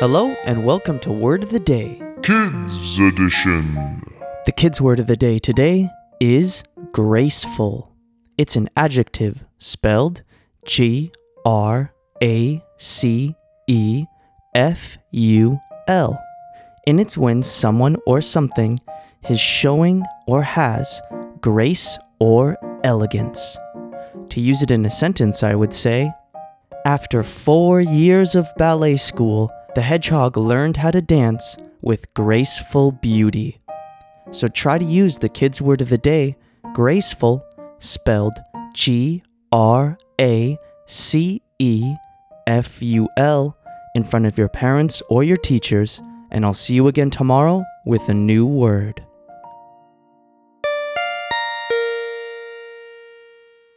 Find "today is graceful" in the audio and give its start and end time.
5.38-7.94